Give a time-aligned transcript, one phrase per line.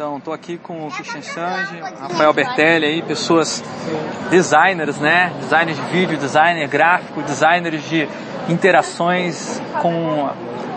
[0.00, 3.62] Então, estou aqui com o Christian Sange, Rafael Bertelli aí, pessoas
[4.30, 5.30] designers, né?
[5.40, 8.08] Designers de vídeo, designer gráfico, designers de
[8.48, 10.30] interações com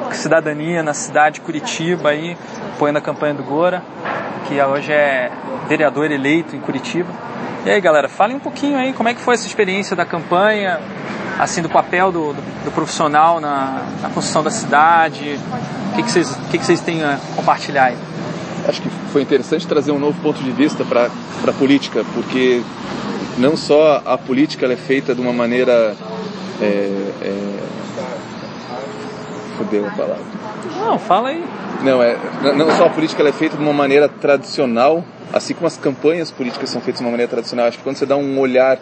[0.09, 2.35] a cidadania na cidade de Curitiba aí,
[2.75, 3.81] apoiando a campanha do Gora,
[4.45, 5.31] que hoje é
[5.69, 7.09] vereador eleito em Curitiba.
[7.65, 10.81] E aí, galera, falem um pouquinho aí como é que foi essa experiência da campanha,
[11.39, 15.39] assim, do papel do, do, do profissional na, na, construção da cidade.
[15.93, 18.12] O que, que, vocês, que, que vocês têm a compartilhar aí?
[18.67, 21.09] Acho que foi interessante trazer um novo ponto de vista para
[21.47, 22.61] a política, porque
[23.37, 25.95] não só a política é feita de uma maneira.
[26.61, 27.63] É, é...
[29.57, 30.23] Fudeu a palavra.
[30.79, 31.43] Não, fala aí.
[31.83, 32.17] Não, é,
[32.55, 36.69] não só a política é feita de uma maneira tradicional, assim como as campanhas políticas
[36.69, 37.67] são feitas de uma maneira tradicional.
[37.67, 38.79] Acho que quando você dá um olhar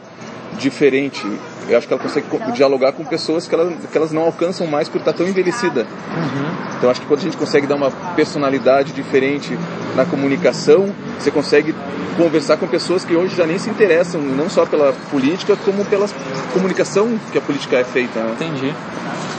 [0.58, 1.26] diferente
[1.72, 4.90] eu acho que ela consegue dialogar com pessoas que, ela, que elas não alcançam mais
[4.90, 5.82] por estar tão envelhecida.
[5.82, 6.76] Uhum.
[6.78, 9.58] Então acho que quando a gente consegue dar uma personalidade diferente
[9.95, 11.76] na comunicação, você consegue
[12.18, 16.08] conversar com pessoas que hoje já nem se interessam, não só pela política, como pela
[16.53, 18.20] comunicação que a política é feita.
[18.20, 18.31] Né?
[18.34, 18.73] Entendi.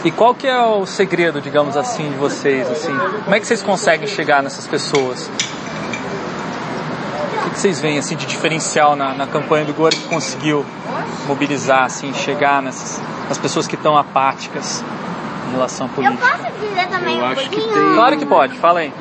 [0.04, 2.68] E qual que é o segredo, digamos assim, de vocês?
[2.68, 2.92] Assim,
[3.24, 5.30] como é que vocês conseguem chegar nessas pessoas?
[7.52, 10.64] O que vocês veem assim de diferencial na, na campanha do Gore que conseguiu
[11.28, 14.82] mobilizar, assim, chegar nessas, nas pessoas que estão apáticas
[15.48, 16.24] em relação à política?
[16.24, 17.68] Eu posso dizer também eu um acho pouquinho?
[17.68, 17.94] Que tem...
[17.94, 18.92] Claro que pode, fala aí.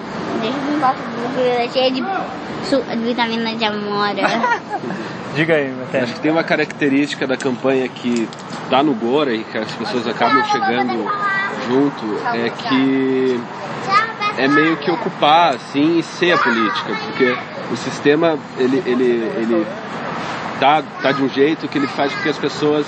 [0.41, 4.22] Deixa eu não posso cheia de, de vitamina de amora.
[5.33, 6.03] Diga aí, Matheus.
[6.03, 8.27] Acho que tem uma característica da campanha que
[8.66, 11.09] está no Gora e que as pessoas acabam chegando
[11.69, 13.39] junto, é que
[14.37, 17.37] é meio que ocupar, assim, e ser a política, porque
[17.71, 19.67] o sistema, ele, ele, ele
[20.59, 22.85] tá, tá de um jeito que ele faz com que as pessoas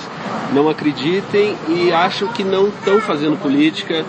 [0.54, 4.06] não acreditem e acham que não estão fazendo política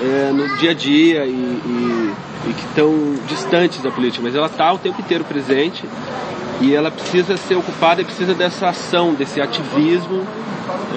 [0.00, 2.14] é, no dia a dia e, e,
[2.46, 5.84] e que estão distantes da política, mas ela está o tempo inteiro presente
[6.60, 10.26] e ela precisa ser ocupada e precisa dessa ação, desse ativismo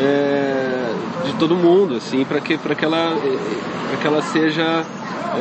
[0.02, 0.94] é,
[1.26, 3.18] de todo mundo, assim, para que, que, ela,
[4.02, 4.86] que ela seja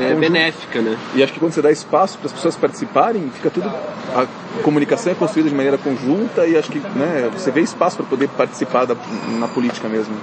[0.00, 0.96] é, benéfica, né?
[1.14, 3.70] E acho que quando você dá espaço para as pessoas participarem, fica tudo
[4.14, 4.26] a
[4.62, 8.28] comunicação é construída de maneira conjunta e acho que né, você vê espaço para poder
[8.28, 8.96] participar da,
[9.38, 10.14] na política mesmo.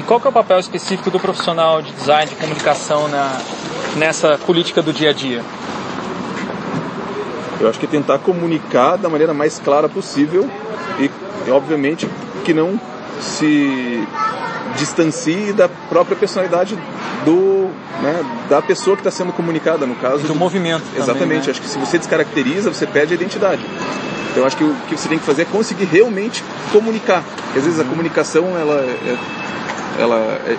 [0.00, 3.40] E qual que é o papel específico do profissional de design de comunicação na,
[3.96, 5.42] nessa política do dia a dia?
[7.60, 10.48] Eu acho que é tentar comunicar da maneira mais clara possível
[10.98, 11.10] e,
[11.46, 12.08] e obviamente
[12.44, 12.78] que não
[13.20, 14.06] se
[14.76, 16.76] distancie da própria personalidade
[17.24, 17.70] do,
[18.02, 20.18] né, da pessoa que está sendo comunicada, no caso.
[20.22, 20.84] Do, do movimento.
[20.94, 21.18] Exatamente.
[21.18, 21.50] Também, né?
[21.50, 23.64] Acho que se você descaracteriza, você perde a identidade.
[24.32, 27.22] Então acho que o que você tem que fazer é conseguir realmente comunicar.
[27.22, 27.90] Porque às vezes a uhum.
[27.90, 29.16] comunicação, ela, é,
[29.98, 30.58] ela é,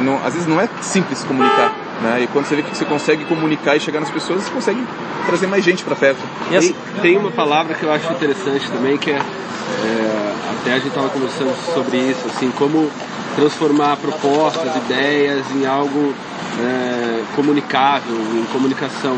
[0.00, 1.74] não, às vezes não é simples comunicar.
[2.02, 2.22] Né?
[2.22, 4.86] E quando você vê que você consegue comunicar e chegar nas pessoas, você consegue
[5.26, 6.20] trazer mais gente para perto.
[6.50, 10.78] E assim, tem uma palavra que eu acho interessante também, que é, é até a
[10.78, 12.90] gente estava conversando sobre isso, assim, como
[13.36, 16.14] transformar propostas, ideias em algo
[16.58, 19.16] é, comunicável, em comunicação.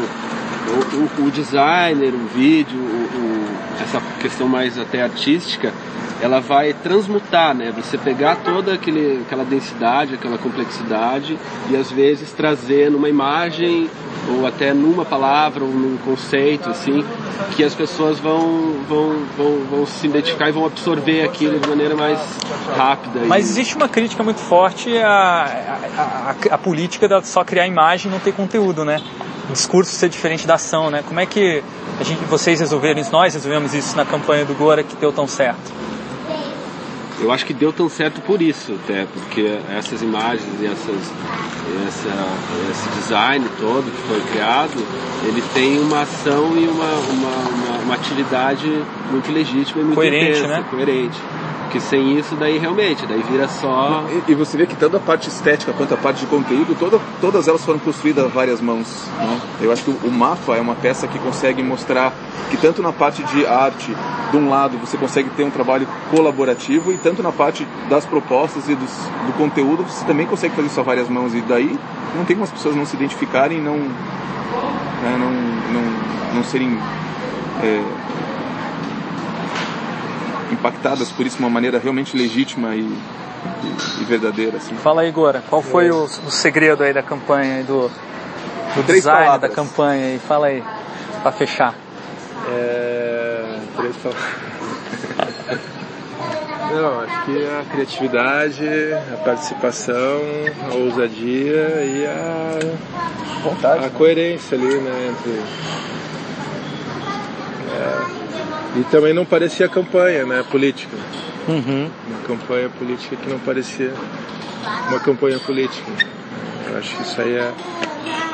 [0.69, 5.73] O, o, o designer, o vídeo, o, essa questão mais até artística,
[6.21, 7.73] ela vai transmutar, né?
[7.77, 11.39] Você pegar toda aquele, aquela densidade, aquela complexidade
[11.71, 13.89] e às vezes trazer numa imagem
[14.29, 17.05] ou até numa palavra ou num conceito, assim,
[17.57, 21.95] que as pessoas vão, vão, vão, vão se identificar e vão absorver aquilo de maneira
[21.95, 22.19] mais
[22.77, 23.21] rápida.
[23.27, 23.51] Mas e...
[23.51, 25.09] existe uma crítica muito forte à,
[25.97, 29.01] à, à, à política de só criar imagem e não ter conteúdo, né?
[29.49, 31.03] O discurso ser diferente da ação, né?
[31.07, 31.63] Como é que
[31.99, 35.27] a gente, vocês resolveram isso, nós resolvemos isso na campanha do Gora que deu tão
[35.27, 35.79] certo?
[37.21, 41.13] eu acho que deu tão certo por isso, até, porque essas imagens e essas,
[41.87, 42.09] essa,
[42.71, 44.87] esse design todo que foi criado,
[45.27, 48.67] ele tem uma ação e uma, uma, uma, uma atividade
[49.11, 50.65] muito legítima e muito coerente, intensa, né?
[50.71, 51.19] coerente.
[51.69, 54.03] Porque sem isso, daí realmente, daí vira só.
[54.27, 56.99] E, e, você vê que tanto a parte estética quanto a parte de conteúdo, toda,
[57.21, 59.07] todas elas foram construídas a várias mãos.
[59.19, 59.41] Né?
[59.61, 62.15] Eu acho que o, mapa é uma peça que consegue mostrar
[62.51, 63.95] que tanto na parte de arte,
[64.31, 68.67] de um lado, você consegue ter um trabalho colaborativo, e tanto na parte das propostas
[68.67, 68.91] e dos,
[69.27, 71.35] do conteúdo, você também consegue fazer isso a várias mãos.
[71.35, 71.79] E daí
[72.17, 75.31] não tem como as pessoas não se identificarem, não, né, não,
[75.75, 76.79] não, não serem.
[77.63, 77.83] É,
[80.53, 84.57] impactadas por isso de uma maneira realmente legítima e, e, e verdadeira.
[84.59, 84.75] Assim.
[84.77, 85.93] Fala aí, Gora, qual foi é.
[85.93, 87.91] o, o, segredo aí da campanha, do,
[88.75, 89.51] do design palavras.
[89.51, 90.19] da campanha aí?
[90.19, 90.63] Fala aí,
[91.23, 91.75] para fechar.
[92.51, 93.59] É...
[93.77, 94.49] Três palavras.
[96.71, 98.69] Não, acho que a criatividade,
[99.15, 100.21] a participação,
[100.71, 102.59] a ousadia e a
[103.43, 105.43] vontade, a coerência ali, né, entre
[108.77, 110.97] E também não parecia campanha, né, política.
[111.49, 111.91] Uhum.
[112.09, 113.93] Uma campanha política que não parecia
[114.89, 115.91] uma campanha política.
[116.71, 117.53] Eu acho que isso aí é.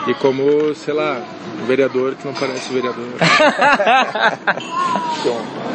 [0.08, 1.20] E como, sei lá,
[1.62, 3.04] um vereador que não parece vereador.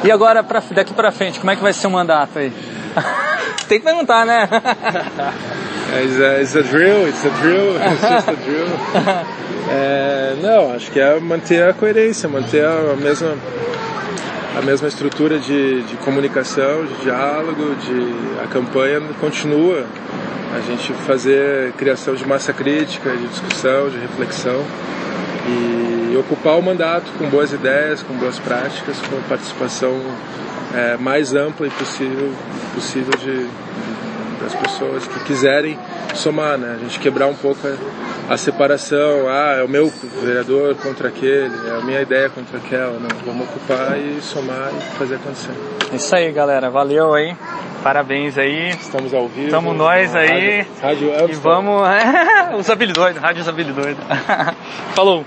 [0.03, 2.53] E agora, pra, daqui pra frente, como é que vai ser o mandato aí?
[3.67, 4.47] Tem que perguntar, né?
[6.01, 8.67] It's a, it's a drill, it's a drill, it's just a drill.
[9.71, 13.35] É, não, acho que é manter a coerência, manter a mesma,
[14.57, 19.85] a mesma estrutura de, de comunicação, de diálogo, de, a campanha continua.
[20.55, 24.65] A gente fazer criação de massa crítica, de discussão, de reflexão
[25.47, 29.99] e ocupar o mandato com boas ideias, com boas práticas, com participação
[30.73, 32.31] é, mais ampla e possível,
[32.73, 33.47] possível de,
[34.41, 35.77] das pessoas que quiserem
[36.15, 36.77] somar, né?
[36.80, 39.91] A gente quebrar um pouco a, a, separação, ah, é o meu
[40.21, 44.97] vereador contra aquele, é a minha ideia contra aquela, não, vamos ocupar e somar e
[44.97, 45.53] fazer acontecer.
[45.94, 47.36] Isso aí, galera, valeu aí,
[47.83, 48.69] parabéns aí.
[48.69, 49.47] Estamos ao vivo.
[49.47, 50.65] Estamos nós aí.
[50.81, 51.81] Rádio, rádio e vamos,
[52.57, 54.03] os habilidoides, rádios habilidoides.
[54.95, 55.25] Falou.